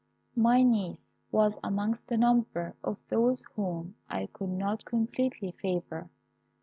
[0.35, 6.09] "My niece was amongst the number of those whom I could not completely favour.